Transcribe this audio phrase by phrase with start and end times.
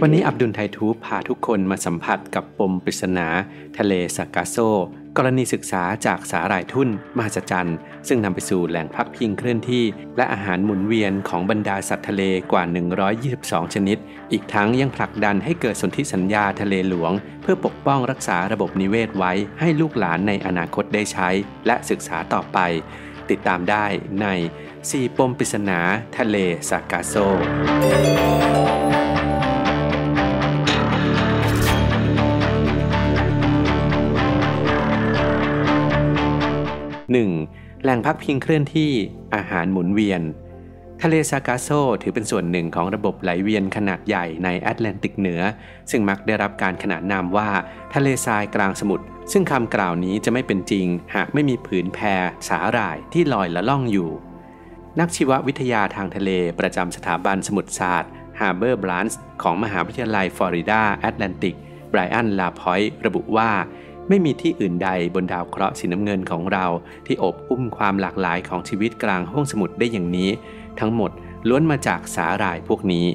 [0.00, 3.28] วันนี้อับดุลไททูพาทุกคนมาสัมผัสกับปมปริศนา
[3.78, 4.56] ทะเลสากาโซ
[5.16, 7.76] กรณีศึกษาจากสาหร่ายทุ่นมหัศจรรย์
[8.08, 9.84] ซึ่งนำไปสู่แหล่งพักพิงเคลื่อนที่
[10.16, 12.22] และอาหารหมุนเวียนของบรรดาสัตว์ทะเล
[12.52, 12.62] กว่า
[13.18, 13.98] 122 ชนิด
[14.32, 21.28] อีกทั้งยังผลักดันให้เกิดสนธิสัญญาทะเลหลวง เพื่อปกป้องรักษาระบบนิเวศไว้ให้ลูกหลานในอนาคตได้ใช้
[21.66, 22.58] และศึกษาต่อไป
[23.30, 23.86] ติดตามได้
[24.22, 24.26] ใน
[24.90, 25.80] สีปมปริศนา
[26.16, 26.36] ทะเล
[26.70, 27.14] สากาโซ
[37.20, 37.82] 1.
[37.82, 38.90] แหล่งพักพิงเคลื่อนที่
[39.34, 40.22] อาหารหมุนเวียน
[41.04, 41.68] ทะเลซากาโซ
[42.02, 45.40] ถือเป็นส่วนหนึ่งของระบบไหลเวียนขนาดใหญ่ในแอตแลนติกเหนือ
[45.90, 47.48] ซึ่งมักได้รับการขนานนามว่า
[47.94, 51.98] ทะเลทรายกลางสมุทรซึ่งคำกล่าวนี้จะไม่เป็นจริง หากไม่มีผืนแพ
[52.48, 54.10] สาหร่ายที่ลอยละล่องอยู่
[55.00, 58.10] นักชีววิทยาทางทะเลประจำสถาบันสมุทรศาสตร์
[58.40, 61.56] ฮาร์เบอร์บรานช์ของมหาวิทยาลัยฟลอริดาแอตแลนติก
[61.90, 63.50] ไบรอันลาพอยต์ระบุว่า
[64.08, 66.66] ไม่มีที่อื่นใดบนดาวเคราะห์สีน้ำเงินของเรา
[67.06, 70.30] ที่โอบอุ้มความหลากหลายของชีวิตกลางห้วงสมุทรได้อย่างนี้
[70.80, 71.10] ทั้งหมด
[71.48, 73.06] ล้วนมาจากสาหร่ายพวกนี้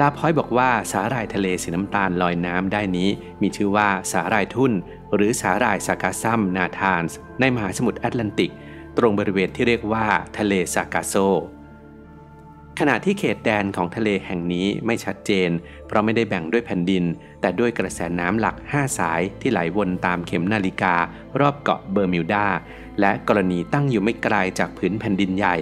[0.00, 3.08] ลาพอยบอกว่าสาหร่ายทะเลสีน้ำตาลลอยน้ำได้นี้
[3.42, 4.72] มีชื่อว่าสาหร่ายทุ่น
[5.14, 8.52] หรือสาหร่าย Sargassum natans ในมหาสมุทรแอตแลนติก
[8.98, 10.06] ตรงบริเวณที่เรียกว่า
[10.38, 11.14] ทะเลซากาโซ
[12.78, 15.50] ขณะที่เขตแดนของทะเลแห่งนี้ไม่ชัดเจน
[15.86, 17.04] เพราะไม่ได้แบ่งด้วยแผ่นดิน
[17.40, 20.94] แต่ด้วยกระแสน้ำหลัก 5 สายที่ไหลวนตามเข็มนาฬิกา
[21.40, 22.46] รอบเกาะเบอร์มิวดา
[23.00, 25.56] และกรณีตั้งอยู่ไม่ไกลจากผืนแผ่นดินใหญ่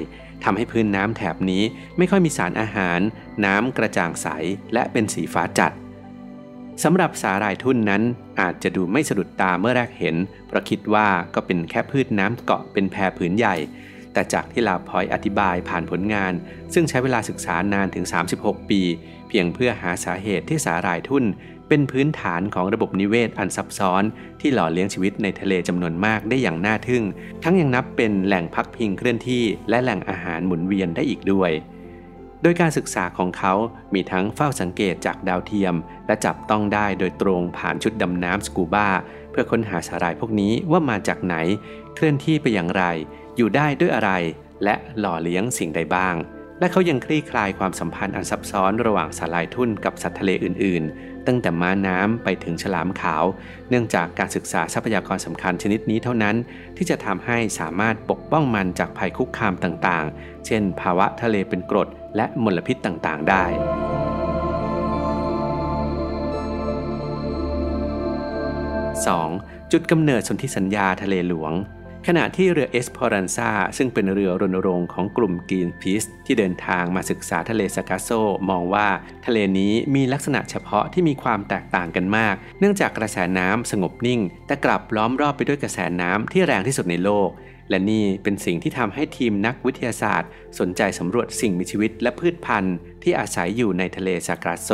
[0.45, 1.63] ทำให้พื้นน้ำแถบนี้
[1.99, 3.01] ไม่ค่อยมีสารอาหาร
[3.45, 4.29] น้ำกระจ่างใส
[4.73, 5.73] และเป็นสีฟ้าจัด
[6.85, 8.03] สำหรับสาหร่ายทุ่นนั้น
[8.41, 13.57] อาจจะดูไม่สะดุดตาเมื่อแรกเห็น เพราะคิดว่าก็เป็นแค่พืชน้ำเกาะเป็นแพรผืนใหญ่
[14.17, 16.33] แต่จากที่ลาพอยอธิบายผ่านผลงาน
[16.75, 18.05] ซึ่งใช้เวลาศึกษานานถึง
[18.37, 18.81] 36 ปี
[19.29, 21.25] เพียงเพื่อหาสาเหตุที่สาหร่ายทุ่น
[21.69, 24.03] เป็นพื้นฐานของระบบนิเวศอันซับซ้อน
[24.41, 27.05] ที่หล่อเลี้ยงชีวิตในทะเลจำนวนมากได้อย่างน่าทึ่ง
[27.43, 31.51] ทั้งยังนับเป็นแหล่งพักพิงเคลื่อนที่ และแหล่งอาหารหมุนเวียนได้อีกด้วย
[32.43, 33.55] โดยการศึกษาของเขา
[33.95, 35.75] มีทั้งเฝ้าสังเกตจากดาวเทียม
[36.07, 38.89] และจับต้องได้โดยตรงผ่านชุดดำน้ำสกูบา
[39.37, 41.37] พื่อค้นหาสาหร่ายพวกนี้ว่ามาจากไหน
[41.95, 42.85] เคลื่อนที่ไปอย่างไร
[43.37, 44.11] อยู่ได้ด้วยอะไร
[44.65, 46.15] และหล่อเลี้ยงสิ่งใดบ้าง
[46.59, 53.25] และเขายังคลี่คลายความสัมพันธ์อันซับซ้อนระหว่างสาลายทุ่นกับสัตว์ทะเลอื่น ๆ ตั้งแต่ม้าน้ำไปถึงฉลามขาว
[53.69, 56.37] เนื่องจากการศึกษาทรัพยากรสำคัญชนิดนี้เท่านั้น
[56.77, 63.45] ที่จะทำให้สามารถปกป้องมันจากภัยคุกคามต่าง ๆ เช่น ภาวะทะเลเป็นกรดและมลพิษต่าง ๆ ได้
[69.05, 69.73] 2.
[69.73, 71.53] จุดกำเนิดสนธิสัญญาทะเลหลวง
[72.07, 78.11] ขณะที่เรือเอสพอรันซาซึ่งเป็นเรือรณรงค์ของกลุ่มกรีนพีซที่เดินทางมาศึกษาทะเลสกาโซ
[78.51, 78.89] มองว่า
[79.27, 87.29] ทะเลนี้มีลักษณะเฉพาะที่มีความแตกต่างกันมาก เนื่องจากกระแสน้ำสงบนิ่ง แต่กลับล้อมรอบไปด้วยกระแสน้ำที่แรงที่สุดในโลก
[87.71, 94.71] และนี่เป็นสิ่งที่ทำให้ทีมนักวิทยาศาสตร์ สนใจสำรวจสิ่งมีชีวิตและพืชพันธุ์ที่อาศัยอยู่ในทะเลซากาโซ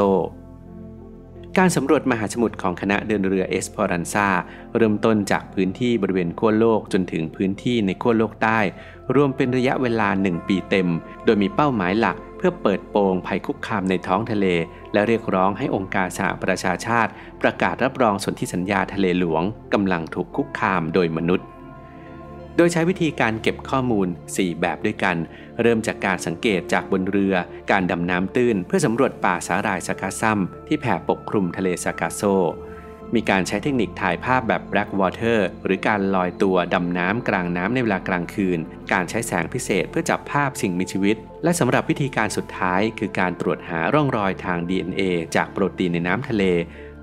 [1.59, 4.29] การสำรวจมหาสมุทรของคณะเดินเรือเอสพอรันซา
[4.77, 8.59] เริ่มต้นจากพื้นที่บริเวณขั้วโลกจนถึงพื้นที่ในขั้วโลกใต้
[9.15, 10.89] รวมเป็นระยะเวลา 1 ปีเต็ม
[11.25, 14.47] โดยมีเป้าหมายหลัก เพื่อเปิดโปงภัยคุกคามในท้องทะเล
[14.93, 17.11] และเรียกร้องให้องค์การสหประชาชาติ
[17.43, 19.43] ประกาศรับรองสนธิสัญญาทะเลหลวง
[19.73, 21.47] กำลังถูกคุกคามโดยมนุษย์
[22.57, 25.17] โดยใช้วิธีการเก็บข้อมูล 4 แบบด้วยกัน
[25.63, 27.35] เริ่มจากการสังเกตจากบนเรือ
[27.71, 32.23] การดำน้ำตื้น เพื่อสำรวจป่าสาหร่ายสากาซัมที่แผ่ปกคลุมทะเลสากาโซ
[33.15, 38.59] มีการใช้เทคนิคถ่ายภาพแบบ black water หรือการลอยตัวดำน้ำกลางน้ำในเวลากลางคืน
[38.93, 45.03] การใช้แสงพิเศษเพื่อจับภาพสิ่งมีชีวิต และสำหรับวิธีการสุดท้าย คือการตรวจหาร่องรอยทาง DNA
[45.37, 46.45] จากโปรตีนในน้ำทะเล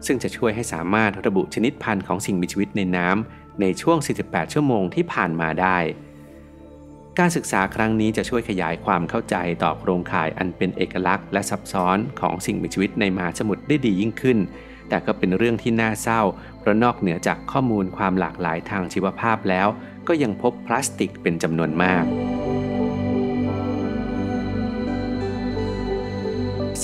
[0.05, 5.77] ซึ่งจะช่วยให้สามารถระบุชนิดพันธุ์ของสิ่งมีชีวิตในน้ำ ในช่วง 48 ชั่วโมงที่ผ่านมาได้
[7.19, 14.37] การศึกษาครั้งนี้จะช่วยขยายความเข้าใจต่อโครงข่ายอันเป็นเอกลักษณ์และซับซ้อนของสิ่งมีชีวิตในมหาสมุทรได้ดียิ่งขึ้น
[14.89, 16.21] แต่ก็เป็นเรื่องที่น่าเศร้า
[16.59, 19.67] เพราะนอกเหนือจากข้อมูลความหลากหลายทางชีวภาพแล้ว
[20.07, 22.05] ก็ยังพบพลาสติกเป็นจำนวนมาก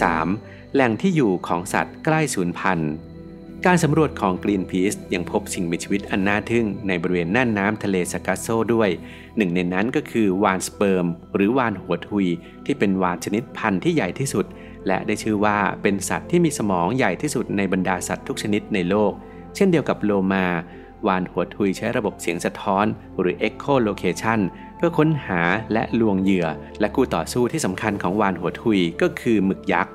[0.01, 0.73] 3.
[0.73, 2.91] แหล่งที่อยู่ของสัตว์ใกล้สูญพันธุ์
[3.69, 8.89] การสำรวจของ Greenpeace ยังพบสิ่งมีชีวิตอันน่าทึ่งในบริเวณน่านน้ำทะเลสกาโซด้วย
[9.37, 12.27] หนึ่งในนั้นก็คือวานสเปิร์ม หรือวานหัวทุย
[12.65, 14.45] ที่เป็นวานชนิดพันธุ์ที่ใหญ่ที่สุด
[14.87, 19.11] และได้ชื่อว่าเป็นสัตว์ที่มีสมองใหญ่ที่สุดในบรรดาสัตว์ทุกชนิดในโลก
[19.55, 20.45] เช่นเดียวกับโลมา
[21.07, 22.85] วานหัวทุยใช้ระบบเสียงสะท้อน
[23.19, 24.39] หรือ echolocation
[24.77, 25.41] เพื่อค้นหา
[25.73, 26.47] และลวงเหยื่อ
[26.79, 29.93] และคู่ต่อสู้ที่สำคัญของวานหัวทุยก็คือหมึกยักษ์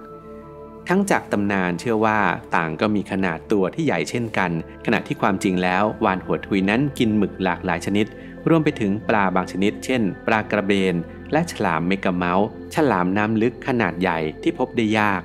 [0.88, 2.19] ทั้งจากตำนานเชื่อว่า
[2.56, 4.50] ต่างก็มีขนาดตัวที่ใหญ่เช่นกัน
[4.87, 8.06] ขณะที่ความจริงแล้ววานหัวทุยนั้นกินหมึกหลากหลายชนิด
[8.49, 10.94] รวมไปถึงปลาบางชนิด เช่น ปลากระเบน
[11.32, 15.23] และฉลามเมกะเมาส์ฉลามน้ำลึกขนาดใหญ่ที่พบได้ยาก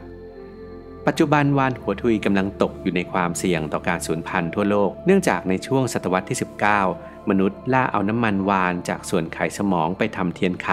[1.07, 6.37] ปัจจุบันวานหัวทุยกำลังตกอยู่ในความเสี่ยงต่อการสูญพันธุ์ทั่วโลก เนื่องจากในช่วงศตวรรษที่
[6.83, 10.69] 19 มนุษย์ล่าเอาน้ำมันวานจากส่วนไขสมองไปทำเทียนไข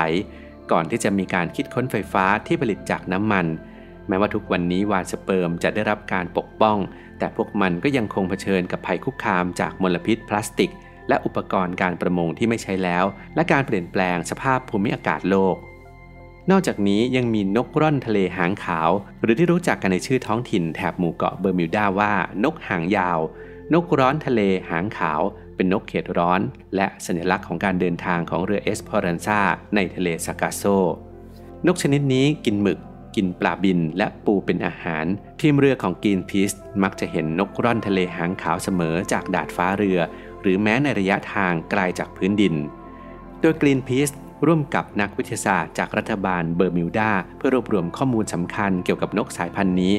[0.70, 3.46] ก่อนที่จะมีการคิดค้นไฟฟ้าที่ผลิตจากน้ำมัน
[4.12, 6.78] ม้ว่าทุกวันนี้วานสเปิร์มจะได้รับการปกป้อง
[7.18, 10.72] แต่พวกมันก็ยังคงเผชิญกับภัยคุกคามจากมลพิษพลาสติก
[11.08, 13.04] และอุปกรณ์การประมงที่ไม่ใช้แล้ว
[13.34, 15.56] และการเปลี่ยนแปลงสภาพภูมิอากาศโลก
[16.50, 18.90] นอกจากนี้ยังมีนกร่อนทะเลหางขาว
[19.22, 22.12] หรือที่รู้จักกันในชื่อท้องถิ่นแถบหมู่เกาะเบอร์มิวดาว่า
[22.44, 23.18] นกหางยาว
[23.72, 25.20] นกร่อนทะเลหางขาว
[25.56, 26.40] เป็นนกเขตร้อน
[26.76, 29.40] และสัญลักษณ์ของการเดินทางของเรือเอสพอรันซา
[29.74, 30.64] ในทะเลซากาโซ
[31.66, 32.78] นกชนิดนี้กินหมึก
[33.16, 35.04] กินปลาบินและปูเป็นอาหาร
[35.40, 39.98] ทีมเรือของกรีนพีซมักจะเห็นนกร่อนทะเลหางขาวเสมอจากดาดฟ้าเรือ
[40.42, 42.54] หรือแม้ในระยะทางไกลจากพื้นดิน
[43.40, 44.10] โดยกรีนพีซ
[44.46, 49.94] ร่วมกับนักวิทยาศาสตร์จากรัฐบาลเบอร์มิวดาเพื่อรวบรวมข้อมูลสำคัญเกี่ยวกับนกสายพันธุ์นี้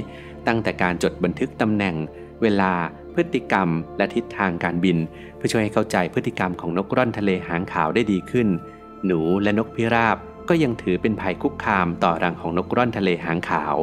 [0.48, 1.96] ตั้งแต่การจดบันทึกตำแหน่ง
[2.42, 2.72] เวลา
[3.14, 4.98] พฤติกรรม และทิศทางการบิน
[5.36, 8.48] เพื่อช่วยให้เข้าใจพฤติกรรมของนกร่อนทะเลหางขาวได้ดีขึ้น
[9.06, 10.18] หนูและนกพิราบ
[10.50, 13.78] ก็ยังถือเป็นภัยคุกคามต่อรังของนกร่อนทะเลหางขาว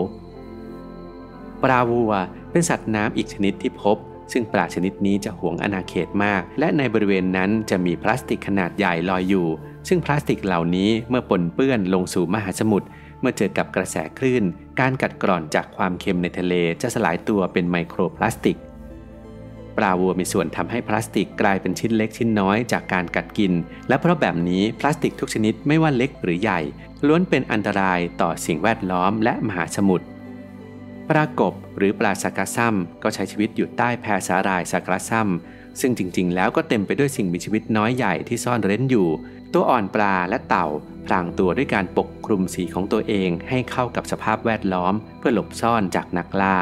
[1.62, 2.12] ปลาวัว
[2.50, 3.96] เป็นสัตว์น้ำอีกชนิดที่พบ
[4.32, 9.46] ซึ่งปลาชนิดนี้จะหวงอาณาเขตมาก และในบริเวณนั้นจะมีพลาสติกขนาดใหญ่ลอยอยู่
[9.88, 12.86] ซึ่งพลาสติกเหล่านี้เมื่อปนเปื้อนลงสู่มหาสมุทร
[13.20, 14.44] เมื่อเจอกับกระแสคลื่น
[14.80, 18.56] การกัดกร่อนจากความเค็มในทะเลจะสลายตัวเป็นไมโครพลาสติก
[19.78, 23.52] ปลาวัวมีส่วนทำให้พลาสติกกลายเป็นชิ้นเล็กชิ้นน้อยจากการกัดกิน
[23.88, 26.60] และเพราะแบบนี้พลาสติกทุกชนิดไม่ว่าเล็กหรือใหญ่
[27.06, 30.06] ล้วนเป็นอันตรายต่อสิ่งแวดล้อมและมหาสมุทร
[31.10, 35.28] ปลากบหรือปลาสากาซัมก็ใช้ชีวิตอยู่ใต้แพสาหร่ายสากาซัม
[35.80, 39.08] ซึ่งจริงๆ แล้วก็เต็มไปด้วยสิ่งมีชีวิตน้อยใหญ่ที่ซ่อนเร้นอยู่
[39.52, 40.66] ตัวอ่อนปลาและเต่า
[41.06, 46.56] พรางตัวด้วยการปกคลุมสีของตัวเองให้เข้ากับสภาพแวดล้อม เพื่อหลบซ่อนจากนักล่า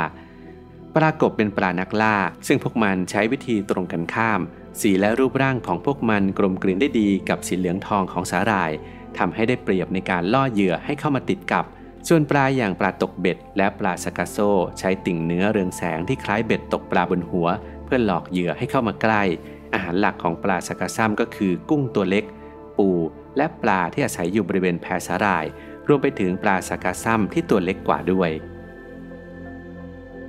[0.98, 2.16] ปลากบเป็นปลานักล่า
[2.46, 4.40] ซึ่งพวกมันใช้วิธีตรงกันข้าม
[4.80, 8.70] สีและรูปร่างของพวกมันกลมกลืนได้ดีกับสีเหลืองทองของสาหร่าย
[9.18, 11.64] ทำให้ได้เปรียบในการล่อเหยื่อให้เข้ามาติดกับ
[12.08, 14.38] ส่วนปลาอย่างปลาตกเบ็ด และปลาสกาโซ
[14.78, 17.48] ใช้ติ่งเนื้อเรืองแสงที่คล้ายเบ็ดตกปลาบนหัว
[17.84, 19.22] เพื่อหลอกเหยื่อให้เข้ามาใกล้
[19.72, 22.24] อาหารหลักของปลาสกาซัมก็คือกุ้งตัวเล็ก
[22.78, 22.88] ปู
[23.36, 25.44] และปลาที่อาศัยอยู่บริเวณแพสาหร่าย
[25.88, 28.32] รวมไปถึงปลาสกาซัมที่ตัวเล็กกว่าด้วย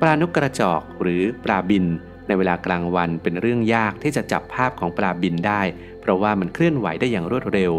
[0.01, 1.85] ปลานกกระจอกหรือปลาบิน
[2.27, 5.61] ในเวลากลางวันเป็นเรื่องยากที่จะจับภาพของปลาบินได้
[6.01, 7.73] เพราะว่ามันเคลื่อนไหวได้อย่างรวดเร็ว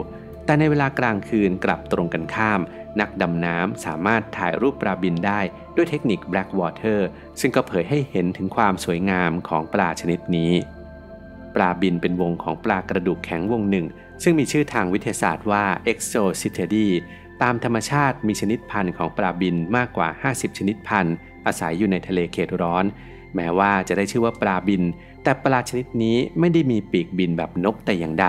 [0.44, 2.60] แต่ในเวลากลางคืนกลับตรงกันข้าม
[3.00, 5.40] นักดำน้ำสามารถถ่ายรูปปลาบินได้
[5.76, 7.00] ด้วยเทคนิค Black Water
[7.40, 10.52] ซึ่งก็เผยให้เห็นถึงความสวยงามของปลาชนิดนี้
[11.54, 13.86] ปลาบินเป็นวงของปลากระดูกแข็งวงหนึ่ง
[14.22, 16.88] ซึ่งมีชื่อทางวิทยาศาสตร์ว่า Exocetidae
[17.42, 21.14] ตามธรรมชาติมีชนิดพันธุ์ของปลาบินมากกว่า 50 ชนิดพันธุ์
[21.46, 22.84] อาศัยอยู่ในทะเลเขตร้อน
[23.34, 24.82] แม้ว่าจะได้ชื่อว่าปลาบิน
[25.22, 28.28] แต่ปลาชนิดนี้ไม่ได้มีปีกบินแบบนกแต่อย่างใด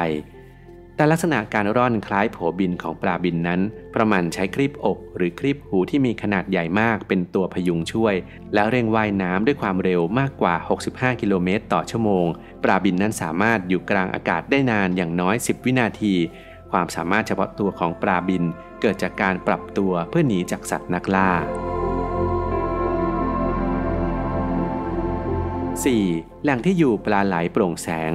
[0.95, 3.61] แต่ลักษณะการร่อนคล้ายโผบินของปลาบินนั้น
[3.95, 8.15] ประมาณใช้ครีบอกหรือครีบหูที่มีขนาดใหญ่มากเป็นตัวพยุงช่วย
[8.53, 10.55] แล้วเร่งว่ายน้ำด้วยความเร็วมากกว่า
[10.89, 12.25] 65 กิโลเมตรต่อชั่วโมง
[12.63, 16.13] ปลาบินนั้นสามารถอยู่กลางอากาศได้นานอย่างน้อย 10 วินาที
[16.71, 18.43] ความสามารถเฉพาะตัวของปลาบิน
[18.81, 21.31] เกิดจากการปรับตัวเพื่อหนีจากสัตว์นักล่า
[25.89, 26.43] 4.
[26.43, 28.11] แหล่งที่อยู่ปลาไหลโปร่งแสง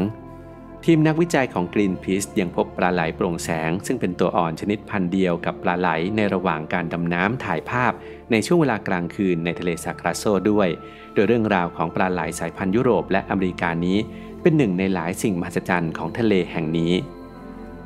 [0.85, 7.93] ทีมนักวิจัยของ Greenpeace ยังพบปลาไหลโปร่งแสง ซึ่งเป็นตัวอ่อนชนิดพันธุ์เดียวกับปลาไหลในระหว่างการดำน้ำถ่ายภาพ
[8.31, 10.69] ในช่วงเวลากลางคืนในทะเลซาคราโซด้วย
[11.15, 13.99] โดยเรื่องราวของปลาไหลสายพันธุ์ยุโรปและอเมริกานี้
[14.43, 16.93] เป็นหนึ่งในหลายสิ่งมหัศจรรย์ของทะเลแห่งนี้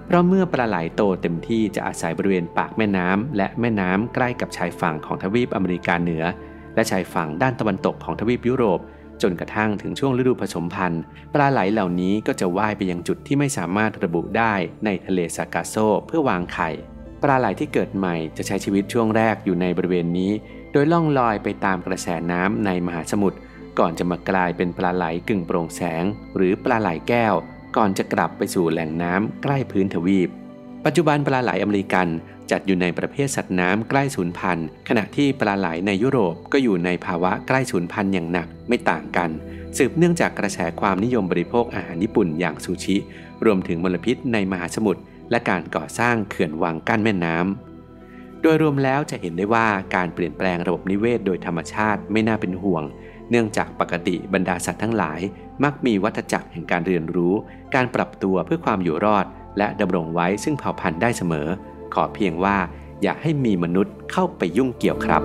[0.06, 6.24] เพราะเมื่อปลาไหลโตเต็มที่จะอาศัยบริเวณปากแม่น้ำและแม่น้ำใกล้กับชายฝั่งของทวีปอเมริกาเหนือ
[6.74, 8.80] และชายฝั่งด้านตะวันตกของทวีปยุโรป
[9.22, 11.02] จนกระทั่งถึงช่วงฤดูผสมพันธุ์
[11.34, 15.74] ปลาไหลเหล่านี้ก็จะว่ายไปยังจุดที่ไม่สามารถระบุได้ในทะเลซากาโซ
[16.06, 16.70] เพื่อวางไข่
[17.22, 20.32] ปลาไหลที่เกิดใหม่จะใช้ชีวิตช่วงแรกอยู่ในบริเวณนี้
[20.72, 23.38] โดยล่องลอยไปตามกระแสน้ำในมหาสมุทร
[23.78, 26.04] ก่อนจะมากลายเป็นปลาไหลกึ่งโปร่งแสง
[26.36, 27.34] หรือปลาไหลแก้ว
[27.76, 30.28] ก่อนจะกลับไปสู่แหล่งน้ำใกล้พื้นทวีป
[30.84, 32.08] ปัจจุบันปลาไหลอเมริกัน
[32.50, 39.30] จัดอยู่ในประเภทสัตว์น้ำใกล้สูญพันธุ์ ขณะที่ปลาไหลในยุโรปก็อยู่ในภาวะใกล้สูญพันธุ์อย่างหนักไม่ต่างกัน
[39.76, 42.96] สืบเนื่องจากกระแสความนิยมบริโภคอาหารญี่ปุ่นอย่างซูชิ
[43.44, 52.84] รวมถึงมลพิษในมหาสมุทรและการก่อสร้างเขื่อนวางกั้นแม่น้ำโดยรวมแล้วจะเห็นได้ว่าการเปลี่ยนแปลงระบบนิเวศโดยธรรมชาติไม่น่าเป็นห่วง
[53.30, 55.20] เนื่องจากปกติบรรดาสัตว์ทั้งหลาย
[55.64, 57.34] มักมีวัฏจักรแห่งการเรียนรู้
[57.74, 59.26] การปรับตัวเพื่อความอยู่รอด
[59.58, 61.48] และดำรงไว้ซึ่งเผ่าพันธุ์ได้เสมอ
[61.94, 62.56] ขอเพียงว่า
[63.02, 65.22] อย่าให้มีมนุษย์เข้าไปยุ่งเกี่ยวครับ